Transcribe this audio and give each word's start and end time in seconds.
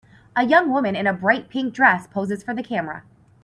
A 0.35 0.47
young 0.47 0.71
woman 0.71 0.95
in 0.95 1.05
a 1.05 1.13
bright 1.13 1.47
pink 1.47 1.75
dress 1.75 2.07
poses 2.07 2.43
for 2.43 2.55
the 2.55 2.63
camera. 2.63 3.03